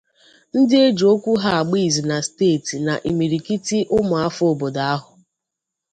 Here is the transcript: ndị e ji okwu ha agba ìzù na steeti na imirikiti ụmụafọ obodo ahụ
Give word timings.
ndị 0.59 0.75
e 0.87 0.89
ji 0.97 1.05
okwu 1.13 1.31
ha 1.43 1.51
agba 1.61 1.77
ìzù 1.87 2.03
na 2.09 2.17
steeti 2.27 2.75
na 2.87 2.93
imirikiti 3.09 3.77
ụmụafọ 3.97 4.43
obodo 4.51 4.81
ahụ 4.93 5.11